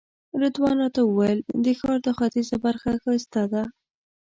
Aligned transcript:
رضوان 0.41 0.75
راته 0.83 1.01
وویل 1.03 1.39
د 1.63 1.65
ښار 1.79 1.97
دا 2.05 2.11
ختیځه 2.17 2.57
برخه 2.65 2.91
ښایسته 3.03 3.41
ده. 3.53 3.63